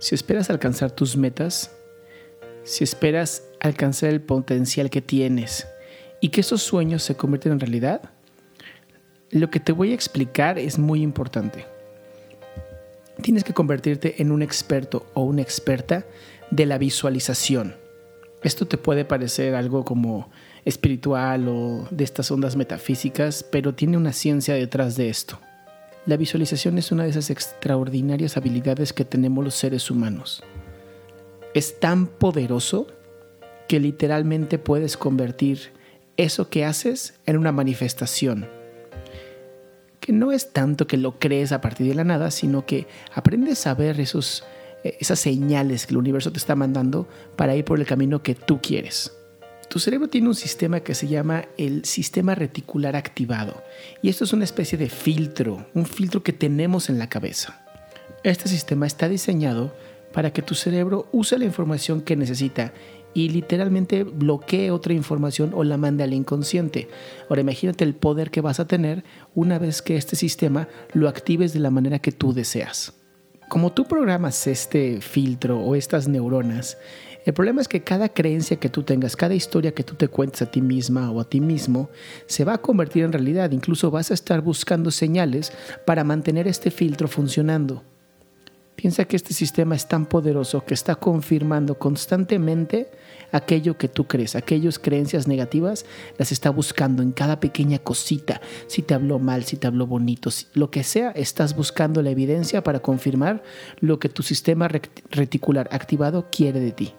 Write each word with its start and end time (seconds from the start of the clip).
Si 0.00 0.14
esperas 0.14 0.48
alcanzar 0.48 0.90
tus 0.90 1.14
metas, 1.18 1.70
si 2.64 2.84
esperas 2.84 3.44
alcanzar 3.60 4.08
el 4.08 4.22
potencial 4.22 4.88
que 4.88 5.02
tienes 5.02 5.66
y 6.22 6.30
que 6.30 6.40
esos 6.40 6.62
sueños 6.62 7.02
se 7.02 7.16
convierten 7.16 7.52
en 7.52 7.60
realidad, 7.60 8.00
lo 9.30 9.50
que 9.50 9.60
te 9.60 9.72
voy 9.72 9.92
a 9.92 9.94
explicar 9.94 10.58
es 10.58 10.78
muy 10.78 11.02
importante. 11.02 11.66
Tienes 13.20 13.44
que 13.44 13.52
convertirte 13.52 14.22
en 14.22 14.32
un 14.32 14.40
experto 14.40 15.06
o 15.12 15.24
una 15.24 15.42
experta 15.42 16.06
de 16.50 16.64
la 16.64 16.78
visualización. 16.78 17.76
Esto 18.42 18.66
te 18.66 18.78
puede 18.78 19.04
parecer 19.04 19.54
algo 19.54 19.84
como 19.84 20.30
espiritual 20.64 21.46
o 21.46 21.86
de 21.90 22.04
estas 22.04 22.30
ondas 22.30 22.56
metafísicas, 22.56 23.44
pero 23.44 23.74
tiene 23.74 23.98
una 23.98 24.14
ciencia 24.14 24.54
detrás 24.54 24.96
de 24.96 25.10
esto. 25.10 25.38
La 26.06 26.16
visualización 26.16 26.78
es 26.78 26.92
una 26.92 27.04
de 27.04 27.10
esas 27.10 27.28
extraordinarias 27.28 28.36
habilidades 28.38 28.94
que 28.94 29.04
tenemos 29.04 29.44
los 29.44 29.54
seres 29.54 29.90
humanos. 29.90 30.42
Es 31.52 31.78
tan 31.78 32.06
poderoso 32.06 32.86
que 33.68 33.80
literalmente 33.80 34.58
puedes 34.58 34.96
convertir 34.96 35.72
eso 36.16 36.48
que 36.48 36.64
haces 36.64 37.20
en 37.26 37.36
una 37.36 37.52
manifestación. 37.52 38.48
Que 40.00 40.12
no 40.12 40.32
es 40.32 40.52
tanto 40.52 40.86
que 40.86 40.96
lo 40.96 41.18
crees 41.18 41.52
a 41.52 41.60
partir 41.60 41.86
de 41.86 41.94
la 41.94 42.04
nada, 42.04 42.30
sino 42.30 42.64
que 42.64 42.86
aprendes 43.14 43.66
a 43.66 43.74
ver 43.74 44.00
esos, 44.00 44.44
eh, 44.84 44.96
esas 45.00 45.20
señales 45.20 45.86
que 45.86 45.92
el 45.92 45.98
universo 45.98 46.32
te 46.32 46.38
está 46.38 46.56
mandando 46.56 47.08
para 47.36 47.54
ir 47.54 47.64
por 47.66 47.78
el 47.78 47.86
camino 47.86 48.22
que 48.22 48.34
tú 48.34 48.60
quieres. 48.62 49.12
Tu 49.70 49.78
cerebro 49.78 50.08
tiene 50.08 50.26
un 50.26 50.34
sistema 50.34 50.80
que 50.80 50.96
se 50.96 51.06
llama 51.06 51.44
el 51.56 51.84
sistema 51.84 52.34
reticular 52.34 52.96
activado 52.96 53.62
y 54.02 54.08
esto 54.08 54.24
es 54.24 54.32
una 54.32 54.42
especie 54.42 54.76
de 54.76 54.90
filtro, 54.90 55.64
un 55.74 55.86
filtro 55.86 56.24
que 56.24 56.32
tenemos 56.32 56.90
en 56.90 56.98
la 56.98 57.08
cabeza. 57.08 57.64
Este 58.24 58.48
sistema 58.48 58.88
está 58.88 59.08
diseñado 59.08 59.72
para 60.12 60.32
que 60.32 60.42
tu 60.42 60.56
cerebro 60.56 61.08
use 61.12 61.38
la 61.38 61.44
información 61.44 62.00
que 62.00 62.16
necesita 62.16 62.72
y 63.14 63.28
literalmente 63.28 64.02
bloquee 64.02 64.72
otra 64.72 64.92
información 64.92 65.52
o 65.54 65.62
la 65.62 65.76
mande 65.76 66.02
al 66.02 66.14
inconsciente. 66.14 66.88
Ahora 67.28 67.42
imagínate 67.42 67.84
el 67.84 67.94
poder 67.94 68.32
que 68.32 68.40
vas 68.40 68.58
a 68.58 68.66
tener 68.66 69.04
una 69.36 69.60
vez 69.60 69.82
que 69.82 69.96
este 69.96 70.16
sistema 70.16 70.66
lo 70.94 71.08
actives 71.08 71.52
de 71.52 71.60
la 71.60 71.70
manera 71.70 72.00
que 72.00 72.10
tú 72.10 72.32
deseas. 72.32 72.99
Como 73.50 73.72
tú 73.72 73.84
programas 73.84 74.46
este 74.46 75.00
filtro 75.00 75.58
o 75.58 75.74
estas 75.74 76.06
neuronas, 76.06 76.78
el 77.24 77.34
problema 77.34 77.60
es 77.60 77.66
que 77.66 77.82
cada 77.82 78.08
creencia 78.08 78.60
que 78.60 78.68
tú 78.68 78.84
tengas, 78.84 79.16
cada 79.16 79.34
historia 79.34 79.74
que 79.74 79.82
tú 79.82 79.96
te 79.96 80.06
cuentes 80.06 80.40
a 80.42 80.46
ti 80.46 80.62
misma 80.62 81.10
o 81.10 81.18
a 81.18 81.28
ti 81.28 81.40
mismo, 81.40 81.90
se 82.26 82.44
va 82.44 82.54
a 82.54 82.58
convertir 82.58 83.02
en 83.02 83.12
realidad. 83.12 83.50
Incluso 83.50 83.90
vas 83.90 84.12
a 84.12 84.14
estar 84.14 84.40
buscando 84.40 84.92
señales 84.92 85.52
para 85.84 86.04
mantener 86.04 86.46
este 86.46 86.70
filtro 86.70 87.08
funcionando. 87.08 87.82
Piensa 88.80 89.04
que 89.04 89.16
este 89.16 89.34
sistema 89.34 89.74
es 89.74 89.88
tan 89.88 90.06
poderoso 90.06 90.64
que 90.64 90.72
está 90.72 90.94
confirmando 90.94 91.78
constantemente 91.78 92.90
aquello 93.30 93.76
que 93.76 93.88
tú 93.88 94.06
crees, 94.06 94.36
aquellas 94.36 94.78
creencias 94.78 95.28
negativas, 95.28 95.84
las 96.16 96.32
está 96.32 96.48
buscando 96.48 97.02
en 97.02 97.12
cada 97.12 97.40
pequeña 97.40 97.78
cosita. 97.78 98.40
Si 98.68 98.80
te 98.80 98.94
habló 98.94 99.18
mal, 99.18 99.44
si 99.44 99.58
te 99.58 99.66
habló 99.66 99.86
bonito, 99.86 100.30
lo 100.54 100.70
que 100.70 100.82
sea, 100.82 101.10
estás 101.10 101.54
buscando 101.54 102.00
la 102.00 102.08
evidencia 102.08 102.64
para 102.64 102.80
confirmar 102.80 103.42
lo 103.80 103.98
que 103.98 104.08
tu 104.08 104.22
sistema 104.22 104.66
reticular 105.10 105.68
activado 105.72 106.28
quiere 106.30 106.60
de 106.60 106.72
ti. 106.72 106.94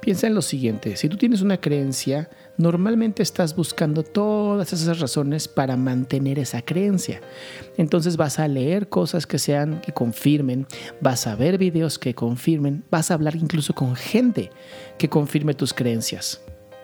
Piensa 0.00 0.26
en 0.26 0.34
lo 0.34 0.40
siguiente, 0.40 0.96
si 0.96 1.10
tú 1.10 1.18
tienes 1.18 1.42
una 1.42 1.60
creencia, 1.60 2.30
normalmente 2.56 3.22
estás 3.22 3.54
buscando 3.54 4.02
todas 4.02 4.72
esas 4.72 4.98
razones 4.98 5.46
para 5.46 5.76
mantener 5.76 6.38
esa 6.38 6.62
creencia. 6.62 7.20
Entonces 7.76 8.16
vas 8.16 8.38
a 8.38 8.48
leer 8.48 8.88
cosas 8.88 9.26
que 9.26 9.38
sean 9.38 9.82
que 9.82 9.92
confirmen, 9.92 10.66
vas 11.02 11.26
a 11.26 11.36
ver 11.36 11.58
videos 11.58 11.98
que 11.98 12.14
confirmen, 12.14 12.82
vas 12.90 13.10
a 13.10 13.14
hablar 13.14 13.36
incluso 13.36 13.74
con 13.74 13.94
gente 13.94 14.50
que 14.96 15.10
confirme 15.10 15.52
tus 15.52 15.74
creencias. 15.74 16.40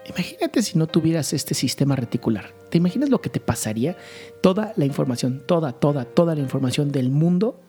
Imagínate 0.07 0.61
si 0.61 0.77
no 0.77 0.85
tuvieras 0.85 1.33
este 1.33 1.55
sistema 1.55 1.95
reticular. 1.95 2.53
¿Te 2.69 2.77
imaginas 2.77 3.09
lo 3.09 3.19
que 3.19 3.29
te 3.29 3.39
pasaría? 3.39 3.97
Toda 4.41 4.73
la 4.75 4.85
información, 4.85 5.41
toda, 5.45 5.73
toda, 5.73 6.05
toda 6.05 6.35
la 6.35 6.41
información 6.41 6.91
del 6.91 7.09
mundo 7.09 7.59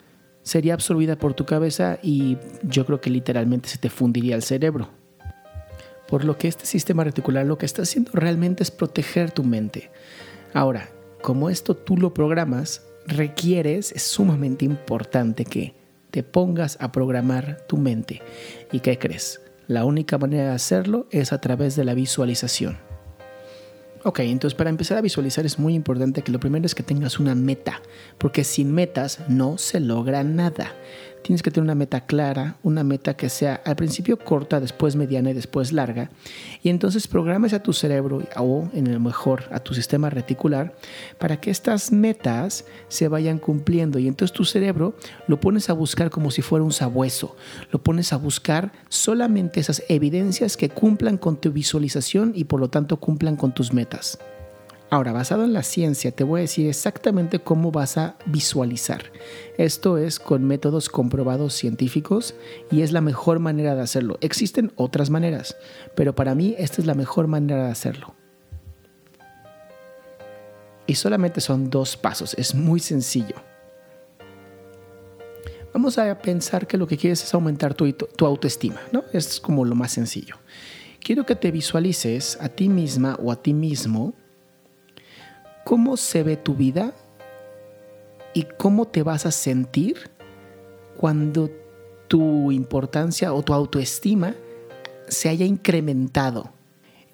sería 0.42 0.74
absorbida 0.74 1.16
por 1.16 1.32
tu 1.32 1.46
cabeza 1.46 1.98
y 2.02 2.36
yo 2.62 2.84
creo 2.84 3.00
que 3.00 3.08
literalmente 3.08 3.70
se 3.70 3.78
te 3.78 3.88
fundiría 3.88 4.36
el 4.36 4.42
cerebro. 4.42 4.97
Por 6.08 6.24
lo 6.24 6.38
que 6.38 6.48
este 6.48 6.66
sistema 6.66 7.04
reticular 7.04 7.44
lo 7.46 7.58
que 7.58 7.66
está 7.66 7.82
haciendo 7.82 8.10
realmente 8.14 8.62
es 8.62 8.70
proteger 8.70 9.30
tu 9.30 9.44
mente. 9.44 9.90
Ahora, 10.54 10.88
como 11.22 11.50
esto 11.50 11.76
tú 11.76 11.96
lo 11.96 12.14
programas, 12.14 12.82
requieres, 13.06 13.92
es 13.92 14.02
sumamente 14.02 14.64
importante 14.64 15.44
que 15.44 15.74
te 16.10 16.22
pongas 16.22 16.78
a 16.80 16.90
programar 16.92 17.66
tu 17.68 17.76
mente. 17.76 18.22
¿Y 18.72 18.80
qué 18.80 18.98
crees? 18.98 19.40
La 19.66 19.84
única 19.84 20.16
manera 20.16 20.44
de 20.44 20.54
hacerlo 20.54 21.06
es 21.10 21.32
a 21.32 21.40
través 21.40 21.76
de 21.76 21.84
la 21.84 21.94
visualización. 21.94 22.87
Ok, 24.04 24.20
entonces 24.20 24.56
para 24.56 24.70
empezar 24.70 24.96
a 24.96 25.00
visualizar 25.00 25.44
es 25.44 25.58
muy 25.58 25.74
importante 25.74 26.22
que 26.22 26.30
lo 26.30 26.38
primero 26.38 26.64
es 26.64 26.74
que 26.74 26.82
tengas 26.82 27.18
una 27.18 27.34
meta, 27.34 27.82
porque 28.16 28.44
sin 28.44 28.72
metas 28.72 29.18
no 29.28 29.58
se 29.58 29.80
logra 29.80 30.22
nada. 30.22 30.72
Tienes 31.22 31.42
que 31.42 31.50
tener 31.50 31.64
una 31.64 31.74
meta 31.74 32.06
clara, 32.06 32.56
una 32.62 32.84
meta 32.84 33.14
que 33.14 33.28
sea 33.28 33.60
al 33.64 33.76
principio 33.76 34.18
corta, 34.18 34.60
después 34.60 34.96
mediana 34.96 35.30
y 35.30 35.34
después 35.34 35.72
larga. 35.72 36.10
Y 36.62 36.68
entonces 36.68 37.08
programas 37.08 37.52
a 37.52 37.62
tu 37.62 37.72
cerebro 37.72 38.22
o 38.36 38.68
en 38.72 38.86
el 38.86 39.00
mejor 39.00 39.44
a 39.50 39.58
tu 39.58 39.74
sistema 39.74 40.10
reticular 40.10 40.76
para 41.18 41.40
que 41.40 41.50
estas 41.50 41.92
metas 41.92 42.64
se 42.88 43.08
vayan 43.08 43.38
cumpliendo. 43.38 43.98
Y 43.98 44.08
entonces 44.08 44.34
tu 44.34 44.44
cerebro 44.44 44.94
lo 45.26 45.40
pones 45.40 45.68
a 45.70 45.72
buscar 45.72 46.08
como 46.08 46.30
si 46.30 46.40
fuera 46.40 46.64
un 46.64 46.72
sabueso. 46.72 47.36
Lo 47.72 47.82
pones 47.82 48.12
a 48.12 48.16
buscar 48.16 48.72
solamente 48.88 49.60
esas 49.60 49.82
evidencias 49.88 50.56
que 50.56 50.70
cumplan 50.70 51.18
con 51.18 51.40
tu 51.40 51.50
visualización 51.50 52.32
y 52.34 52.44
por 52.44 52.60
lo 52.60 52.70
tanto 52.70 52.98
cumplan 52.98 53.36
con 53.36 53.52
tus 53.52 53.72
metas. 53.72 53.87
Ahora, 54.90 55.12
basado 55.12 55.44
en 55.44 55.52
la 55.52 55.62
ciencia, 55.62 56.12
te 56.12 56.24
voy 56.24 56.40
a 56.40 56.42
decir 56.42 56.66
exactamente 56.66 57.40
cómo 57.40 57.70
vas 57.70 57.98
a 57.98 58.16
visualizar. 58.24 59.04
Esto 59.58 59.98
es 59.98 60.18
con 60.18 60.44
métodos 60.44 60.88
comprobados 60.88 61.52
científicos 61.52 62.34
y 62.70 62.80
es 62.80 62.92
la 62.92 63.02
mejor 63.02 63.38
manera 63.38 63.74
de 63.74 63.82
hacerlo. 63.82 64.16
Existen 64.22 64.72
otras 64.76 65.10
maneras, 65.10 65.56
pero 65.94 66.14
para 66.14 66.34
mí 66.34 66.54
esta 66.58 66.80
es 66.80 66.86
la 66.86 66.94
mejor 66.94 67.26
manera 67.26 67.66
de 67.66 67.70
hacerlo. 67.70 68.14
Y 70.86 70.94
solamente 70.94 71.42
son 71.42 71.68
dos 71.68 71.98
pasos, 71.98 72.34
es 72.38 72.54
muy 72.54 72.80
sencillo. 72.80 73.36
Vamos 75.74 75.98
a 75.98 76.18
pensar 76.18 76.66
que 76.66 76.78
lo 76.78 76.86
que 76.86 76.96
quieres 76.96 77.22
es 77.22 77.34
aumentar 77.34 77.74
tu, 77.74 77.92
tu 77.92 78.24
autoestima, 78.24 78.80
¿no? 78.90 79.04
Es 79.12 79.38
como 79.38 79.66
lo 79.66 79.74
más 79.74 79.92
sencillo. 79.92 80.36
Quiero 81.08 81.24
que 81.24 81.36
te 81.36 81.50
visualices 81.50 82.36
a 82.38 82.50
ti 82.50 82.68
misma 82.68 83.18
o 83.22 83.32
a 83.32 83.36
ti 83.36 83.54
mismo 83.54 84.12
cómo 85.64 85.96
se 85.96 86.22
ve 86.22 86.36
tu 86.36 86.54
vida 86.54 86.92
y 88.34 88.42
cómo 88.58 88.84
te 88.84 89.02
vas 89.02 89.24
a 89.24 89.30
sentir 89.30 90.10
cuando 90.98 91.48
tu 92.08 92.52
importancia 92.52 93.32
o 93.32 93.42
tu 93.42 93.54
autoestima 93.54 94.34
se 95.06 95.30
haya 95.30 95.46
incrementado. 95.46 96.52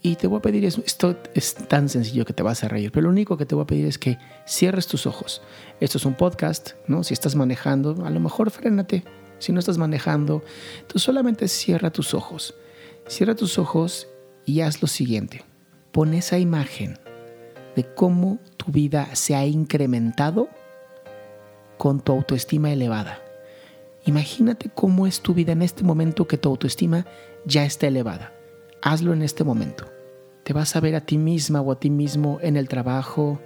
Y 0.03 0.17
te 0.17 0.27
voy 0.27 0.39
a 0.39 0.43
pedir, 0.43 0.65
esto 0.65 1.17
es 1.33 1.55
tan 1.55 1.89
sencillo 1.89 2.25
que 2.25 2.33
te 2.33 2.43
vas 2.43 2.65
a 2.65 2.69
reír, 2.69 2.91
pero 2.91 3.05
lo 3.05 3.11
único 3.11 3.37
que 3.37 3.47
te 3.47 3.55
voy 3.55 3.63
a 3.63 3.69
pedir 3.69 3.87
es 3.87 3.99
que 3.99 4.19
cierres 4.45 4.89
tus 4.89 5.07
ojos. 5.07 5.41
Esto 5.79 5.99
es 5.99 6.05
un 6.05 6.15
podcast, 6.15 6.73
¿no? 6.89 7.05
Si 7.05 7.15
estás 7.15 7.37
manejando, 7.37 8.05
a 8.05 8.11
lo 8.11 8.19
mejor 8.19 8.51
frénate. 8.51 9.05
Si 9.39 9.53
no 9.53 9.61
estás 9.61 9.79
manejando, 9.79 10.43
tú 10.89 10.99
solamente 10.99 11.47
cierra 11.47 11.93
tus 11.93 12.13
ojos. 12.13 12.57
Cierra 13.07 13.35
tus 13.35 13.59
ojos 13.59 14.09
y 14.47 14.61
haz 14.61 14.81
lo 14.81 14.89
siguiente. 14.89 15.45
Pon 15.93 16.15
esa 16.15 16.39
imagen 16.39 16.99
de 17.77 17.85
cómo 17.95 18.39
tu 18.57 18.73
vida 18.73 19.15
se 19.15 19.35
ha 19.35 19.45
incrementado 19.45 20.49
con 21.77 22.01
tu 22.01 22.13
autoestima 22.13 22.73
elevada. 22.73 23.21
Imagínate 24.07 24.71
cómo 24.75 25.07
es 25.07 25.21
tu 25.21 25.35
vida 25.35 25.53
en 25.53 25.63
este 25.63 25.85
momento 25.85 26.27
que 26.27 26.39
tu 26.39 26.49
autoestima 26.49 27.07
ya 27.45 27.65
está 27.65 27.87
elevada. 27.87 28.33
Hazlo 28.81 29.13
en 29.13 29.23
este 29.23 29.45
momento. 29.45 29.85
Te 30.43 30.53
vas 30.53 30.75
a 30.75 30.81
ver 30.81 30.95
a 30.95 31.03
ti 31.03 31.19
misma 31.19 31.61
o 31.61 31.73
a 31.73 31.81
ti 31.81 31.91
mismo 31.91 32.39
en 32.43 32.57
el 32.57 32.69
trabajo, 32.69 33.39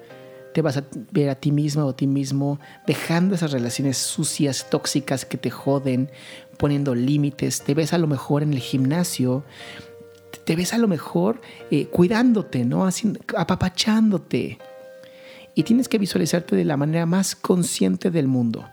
te 0.59 0.63
vas 0.63 0.77
a 0.77 0.83
ver 1.13 1.31
a 1.31 1.37
ti 1.37 1.53
misma 1.53 1.85
o 1.85 1.91
a 1.91 1.97
ti 1.97 2.09
mismo 2.09 2.59
dejando 2.85 3.37
esas 3.37 3.53
relaciones 3.53 3.97
sucias, 3.97 4.69
tóxicas 4.69 5.25
que 5.25 5.39
te 5.39 5.51
joden, 5.51 6.11
poniendo 6.57 6.97
límites, 6.97 7.63
te 7.63 7.75
ves 7.75 7.93
a 7.93 7.99
lo 7.99 8.09
mejor 8.09 8.43
en 8.43 8.53
el 8.53 8.59
gimnasio 8.59 9.45
te 10.45 10.57
ves 10.57 10.75
a 10.75 10.79
lo 10.79 10.89
mejor 10.89 11.41
eh, 11.71 11.87
cuidándote, 11.87 12.65
¿no? 12.65 12.87
Así, 12.87 13.13
apapachándote. 13.37 14.59
Y 15.55 15.63
tienes 15.63 15.89
que 15.89 15.99
visualizarte 15.99 16.57
de 16.57 16.65
la 16.65 16.77
manera 16.77 17.07
más 17.07 17.37
consciente 17.37 18.11
del 18.11 18.27
mundo. 18.27 18.69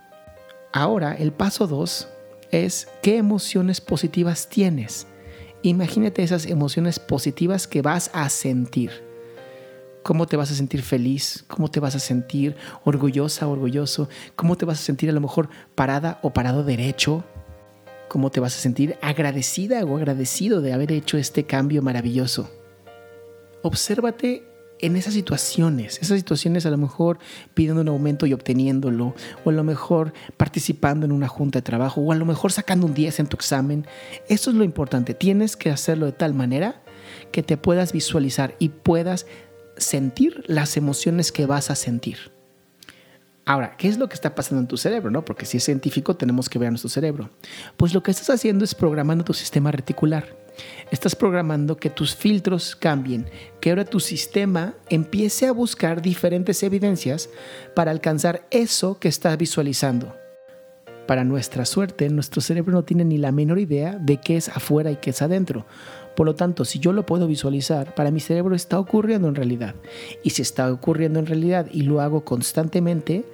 Ahora, 0.74 1.14
el 1.14 1.34
paso 1.34 1.68
dos 1.68 2.08
es 2.50 2.88
qué 3.04 3.18
emociones 3.18 3.80
positivas 3.80 4.50
tienes. 4.50 5.06
Imagínate 5.62 6.24
esas 6.24 6.48
emociones 6.48 6.98
positivas 6.98 7.68
que 7.68 7.84
vas 7.84 8.10
a 8.12 8.28
sentir. 8.30 9.15
¿Cómo 10.06 10.28
te 10.28 10.38
vas 10.38 10.52
a 10.52 10.56
sentir 10.56 10.84
feliz? 10.84 11.44
¿Cómo 11.48 11.72
te 11.72 11.80
vas 11.80 11.96
a 11.96 12.00
sentir 12.00 12.56
orgullosa, 12.84 13.48
orgulloso? 13.48 14.08
¿Cómo 14.36 14.56
te 14.56 14.64
vas 14.64 14.80
a 14.80 14.84
sentir 14.84 15.10
a 15.10 15.14
lo 15.14 15.20
mejor 15.20 15.50
parada 15.74 16.20
o 16.22 16.32
parado 16.32 16.64
derecho? 16.64 17.24
cómo 18.08 18.30
te 18.30 18.40
vas 18.40 18.56
a 18.56 18.62
sentir 18.62 18.98
agradecida 19.02 19.84
o 19.84 19.98
agradecido 19.98 20.62
de 20.62 20.72
haber 20.72 20.92
hecho 20.92 21.18
este 21.18 21.44
cambio 21.46 21.82
maravilloso. 21.82 22.50
Obsérvate 23.62 24.44
en 24.80 24.96
esas 24.96 25.16
situaciones, 25.16 26.00
esas 26.02 26.20
situaciones 26.20 26.66
a 26.66 26.70
lo 26.70 26.78
mejor 26.78 27.18
pidiendo 27.54 27.82
un 27.82 27.90
aumento 27.90 28.26
y 28.26 28.32
obteniéndolo, 28.32 29.16
o 29.44 29.50
a 29.50 29.54
lo 29.54 29.64
mejor 29.66 30.14
participando 30.38 31.06
en 31.06 31.12
una 31.12 31.28
junta 31.28 31.60
de 31.60 31.64
trabajo, 31.64 32.00
o 32.00 32.12
a 32.12 32.16
lo 32.16 32.26
mejor 32.26 32.54
sacando 32.54 32.86
un 32.86 32.94
10 32.94 33.20
en 33.20 33.28
tu 33.28 33.36
examen. 33.36 33.86
Eso 34.30 34.50
es 34.50 34.56
lo 34.56 34.64
importante. 34.64 35.14
Tienes 35.14 35.58
que 35.58 35.72
hacerlo 35.72 36.06
de 36.06 36.12
tal 36.14 36.34
manera 36.34 36.84
que 37.32 37.44
te 37.44 37.58
puedas 37.58 37.92
visualizar 37.92 38.56
y 38.60 38.70
puedas 38.70 39.26
sentir 39.78 40.44
las 40.48 40.78
emociones 40.78 41.32
que 41.32 41.46
vas 41.46 41.70
a 41.70 41.76
sentir. 41.76 42.32
Ahora, 43.48 43.78
¿qué 43.78 43.88
es 43.88 44.00
lo 44.00 44.10
que 44.10 44.16
está 44.16 44.34
pasando 44.34 44.62
en 44.62 44.68
tu 44.68 44.76
cerebro? 44.76 45.12
No? 45.12 45.24
Porque 45.24 45.46
si 45.46 45.58
es 45.58 45.64
científico 45.64 46.16
tenemos 46.16 46.50
que 46.50 46.58
ver 46.58 46.68
a 46.68 46.72
nuestro 46.72 46.90
cerebro. 46.90 47.30
Pues 47.78 47.94
lo 47.94 48.02
que 48.02 48.10
estás 48.10 48.32
haciendo 48.32 48.66
es 48.66 48.74
programando 48.74 49.24
tu 49.24 49.34
sistema 49.34 49.72
reticular. 49.72 50.36
Estás 50.90 51.16
programando 51.16 51.78
que 51.78 51.92
tus 51.92 52.16
filtros 52.16 52.76
cambien, 52.76 53.30
que 53.60 53.70
ahora 53.70 53.86
tu 53.86 54.00
sistema 54.00 54.74
empiece 54.90 55.46
a 55.46 55.52
buscar 55.52 56.02
diferentes 56.02 56.64
evidencias 56.64 57.30
para 57.76 57.92
alcanzar 57.92 58.48
eso 58.50 59.00
que 59.00 59.10
estás 59.10 59.38
visualizando. 59.38 60.16
Para 61.08 61.24
nuestra 61.24 61.66
suerte, 61.66 62.10
nuestro 62.10 62.42
cerebro 62.42 62.74
no 62.74 62.84
tiene 62.84 63.06
ni 63.06 63.18
la 63.18 63.32
menor 63.32 63.60
idea 63.60 63.98
de 64.00 64.18
qué 64.18 64.38
es 64.38 64.50
afuera 64.50 64.92
y 64.92 64.96
qué 64.96 65.12
es 65.12 65.22
adentro. 65.22 65.66
Por 66.16 66.26
lo 66.26 66.36
tanto, 66.36 66.66
si 66.66 66.80
yo 66.80 66.94
lo 66.94 67.06
puedo 67.06 67.28
visualizar, 67.28 67.94
para 67.94 68.10
mi 68.10 68.20
cerebro 68.20 68.56
está 68.56 68.80
ocurriendo 68.80 69.28
en 69.28 69.36
realidad. 69.36 69.76
Y 70.24 70.32
si 70.32 70.42
está 70.42 70.72
ocurriendo 70.72 71.20
en 71.20 71.26
realidad 71.26 71.68
y 71.72 71.84
lo 71.84 72.02
hago 72.02 72.24
constantemente, 72.24 73.26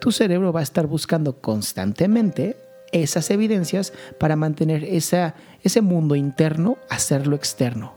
tu 0.00 0.10
cerebro 0.10 0.52
va 0.52 0.60
a 0.60 0.64
estar 0.64 0.86
buscando 0.86 1.40
constantemente 1.40 2.56
esas 2.92 3.30
evidencias 3.30 3.92
para 4.18 4.36
mantener 4.36 4.82
esa, 4.84 5.34
ese 5.62 5.82
mundo 5.82 6.16
interno, 6.16 6.78
hacerlo 6.88 7.36
externo. 7.36 7.94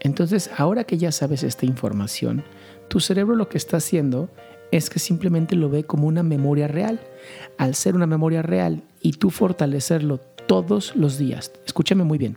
Entonces, 0.00 0.50
ahora 0.56 0.84
que 0.84 0.98
ya 0.98 1.12
sabes 1.12 1.42
esta 1.42 1.66
información, 1.66 2.44
tu 2.88 3.00
cerebro 3.00 3.36
lo 3.36 3.48
que 3.48 3.58
está 3.58 3.78
haciendo 3.78 4.30
es 4.70 4.90
que 4.90 4.98
simplemente 4.98 5.56
lo 5.56 5.68
ve 5.68 5.84
como 5.84 6.06
una 6.06 6.22
memoria 6.22 6.68
real. 6.68 7.00
Al 7.58 7.74
ser 7.74 7.94
una 7.94 8.06
memoria 8.06 8.42
real 8.42 8.82
y 9.00 9.12
tú 9.12 9.30
fortalecerlo 9.30 10.18
todos 10.46 10.94
los 10.94 11.18
días, 11.18 11.52
escúchame 11.64 12.04
muy 12.04 12.18
bien, 12.18 12.36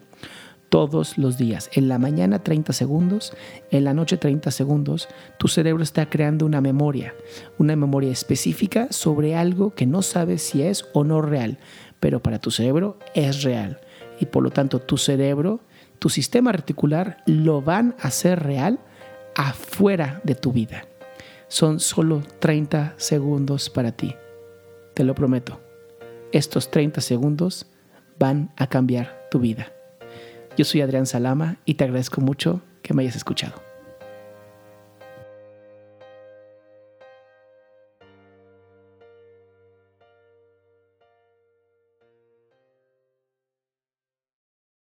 todos 0.70 1.18
los 1.18 1.38
días. 1.38 1.70
En 1.74 1.88
la 1.88 2.00
mañana 2.00 2.40
30 2.40 2.74
segundos, 2.74 3.34
en 3.72 3.84
la 3.84 3.94
noche 3.94 4.18
30 4.18 4.52
segundos, 4.52 5.08
tu 5.38 5.48
cerebro 5.48 5.84
está 5.84 6.10
creando 6.10 6.46
una 6.46 6.62
memoria, 6.62 7.14
una 7.58 7.76
memoria 7.76 8.12
específica 8.12 8.88
sobre 8.92 9.36
algo 9.36 9.74
que 9.76 9.86
no 9.86 10.02
sabes 10.02 10.42
si 10.42 10.64
es 10.64 10.86
o 10.94 11.04
no 11.04 11.22
real, 11.22 11.60
pero 12.00 12.22
para 12.22 12.40
tu 12.40 12.52
cerebro 12.52 12.98
es 13.14 13.44
real. 13.44 13.80
Y 14.20 14.26
por 14.26 14.44
lo 14.44 14.52
tanto 14.52 14.80
tu 14.80 14.98
cerebro, 14.98 15.62
tu 16.00 16.10
sistema 16.10 16.52
reticular 16.52 17.18
lo 17.26 17.62
van 17.62 17.96
a 18.00 18.08
hacer 18.08 18.42
real 18.42 18.80
afuera 19.36 20.22
de 20.24 20.36
tu 20.36 20.52
vida. 20.52 20.88
Son 21.48 21.80
solo 21.80 22.22
30 22.40 22.94
segundos 22.98 23.70
para 23.70 23.92
ti. 23.92 24.16
Te 24.94 25.04
lo 25.04 25.16
prometo. 25.16 25.60
Estos 26.32 26.70
30 26.70 27.02
segundos 27.02 27.66
van 28.20 28.52
a 28.56 28.68
cambiar 28.68 29.28
tu 29.32 29.40
vida. 29.40 29.72
Yo 30.58 30.66
soy 30.66 30.82
Adrián 30.82 31.06
Salama 31.06 31.58
y 31.66 31.76
te 31.76 31.86
agradezco 31.86 32.22
mucho 32.22 32.62
que 32.82 32.94
me 32.94 33.04
hayas 33.04 33.16
escuchado. 33.16 33.69